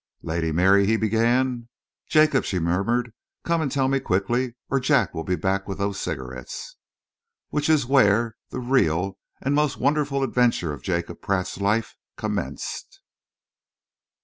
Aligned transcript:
"Lady 0.23 0.51
Mary" 0.51 0.87
he 0.87 0.97
began. 0.97 1.69
"Jacob," 2.09 2.43
she 2.43 2.57
murmured, 2.57 3.13
"come 3.43 3.61
and 3.61 3.71
tell 3.71 3.87
me 3.87 3.99
quickly, 3.99 4.55
or 4.67 4.79
Jack 4.79 5.13
will 5.13 5.23
be 5.23 5.35
back 5.35 5.67
with 5.67 5.77
those 5.77 5.99
cigarettes." 5.99 6.75
Which 7.49 7.69
is 7.69 7.85
where 7.85 8.35
the 8.49 8.59
real 8.59 9.19
and 9.41 9.53
most 9.53 9.77
wonderful 9.77 10.23
adventure 10.23 10.73
of 10.73 10.81
Jacob 10.81 11.21
Pratt's 11.21 11.59
life 11.61 11.95
commenced. 12.17 13.01